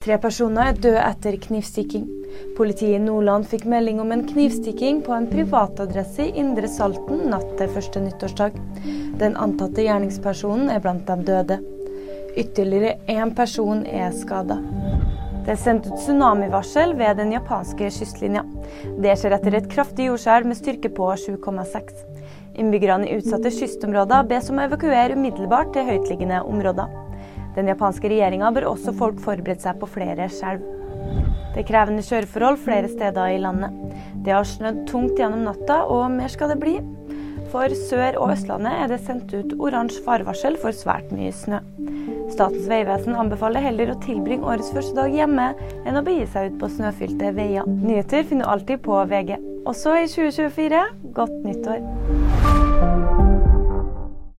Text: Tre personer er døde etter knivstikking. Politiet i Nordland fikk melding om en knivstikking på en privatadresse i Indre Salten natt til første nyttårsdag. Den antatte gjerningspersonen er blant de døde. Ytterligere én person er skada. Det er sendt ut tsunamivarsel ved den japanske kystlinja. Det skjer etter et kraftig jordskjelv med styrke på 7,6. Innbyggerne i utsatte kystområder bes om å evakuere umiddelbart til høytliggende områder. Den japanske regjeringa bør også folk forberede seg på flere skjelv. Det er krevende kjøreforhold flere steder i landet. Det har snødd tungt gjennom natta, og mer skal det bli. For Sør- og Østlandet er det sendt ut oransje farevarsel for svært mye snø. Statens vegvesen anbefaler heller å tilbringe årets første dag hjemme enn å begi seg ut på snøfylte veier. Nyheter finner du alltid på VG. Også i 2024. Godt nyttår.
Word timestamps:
Tre 0.00 0.16
personer 0.16 0.70
er 0.70 0.78
døde 0.80 1.00
etter 1.04 1.34
knivstikking. 1.44 2.06
Politiet 2.56 2.94
i 2.96 3.00
Nordland 3.04 3.44
fikk 3.50 3.66
melding 3.68 3.98
om 4.00 4.14
en 4.14 4.22
knivstikking 4.24 5.02
på 5.04 5.12
en 5.12 5.26
privatadresse 5.28 6.24
i 6.24 6.40
Indre 6.40 6.70
Salten 6.72 7.26
natt 7.28 7.50
til 7.58 7.68
første 7.74 8.00
nyttårsdag. 8.00 8.56
Den 9.20 9.36
antatte 9.36 9.84
gjerningspersonen 9.84 10.70
er 10.72 10.80
blant 10.80 11.04
de 11.04 11.18
døde. 11.28 11.58
Ytterligere 12.32 12.94
én 13.12 13.34
person 13.36 13.82
er 13.84 14.16
skada. 14.16 14.56
Det 15.44 15.52
er 15.58 15.60
sendt 15.66 15.90
ut 15.90 16.00
tsunamivarsel 16.00 16.96
ved 16.96 17.20
den 17.20 17.36
japanske 17.36 17.92
kystlinja. 17.98 18.46
Det 19.04 19.18
skjer 19.20 19.36
etter 19.36 19.58
et 19.60 19.68
kraftig 19.76 20.08
jordskjelv 20.08 20.48
med 20.48 20.62
styrke 20.62 20.94
på 20.96 21.12
7,6. 21.26 21.92
Innbyggerne 22.56 23.04
i 23.04 23.20
utsatte 23.20 23.52
kystområder 23.52 24.32
bes 24.32 24.48
om 24.48 24.64
å 24.64 24.66
evakuere 24.70 25.20
umiddelbart 25.20 25.76
til 25.76 25.92
høytliggende 25.92 26.40
områder. 26.48 26.99
Den 27.56 27.70
japanske 27.70 28.10
regjeringa 28.12 28.52
bør 28.54 28.70
også 28.72 28.94
folk 28.96 29.20
forberede 29.24 29.62
seg 29.62 29.80
på 29.80 29.88
flere 29.90 30.28
skjelv. 30.32 30.64
Det 31.50 31.64
er 31.64 31.66
krevende 31.66 32.04
kjøreforhold 32.06 32.60
flere 32.62 32.90
steder 32.90 33.34
i 33.34 33.40
landet. 33.42 33.74
Det 34.24 34.34
har 34.34 34.46
snødd 34.46 34.84
tungt 34.90 35.18
gjennom 35.18 35.42
natta, 35.48 35.82
og 35.90 36.10
mer 36.14 36.30
skal 36.30 36.52
det 36.52 36.60
bli. 36.62 36.76
For 37.50 37.72
Sør- 37.74 38.20
og 38.20 38.30
Østlandet 38.36 38.76
er 38.78 38.92
det 38.92 39.00
sendt 39.02 39.32
ut 39.34 39.56
oransje 39.58 40.04
farevarsel 40.04 40.58
for 40.62 40.76
svært 40.76 41.10
mye 41.10 41.32
snø. 41.34 41.58
Statens 42.30 42.68
vegvesen 42.70 43.18
anbefaler 43.18 43.64
heller 43.64 43.90
å 43.90 43.98
tilbringe 44.04 44.46
årets 44.46 44.70
første 44.74 44.94
dag 45.00 45.16
hjemme 45.16 45.48
enn 45.82 45.98
å 45.98 46.04
begi 46.06 46.28
seg 46.30 46.52
ut 46.52 46.60
på 46.62 46.70
snøfylte 46.76 47.32
veier. 47.34 47.66
Nyheter 47.66 48.22
finner 48.28 48.46
du 48.46 48.54
alltid 48.54 48.84
på 48.86 49.02
VG. 49.10 49.34
Også 49.66 49.98
i 49.98 50.06
2024. 50.06 50.86
Godt 51.18 51.36
nyttår. 51.48 53.29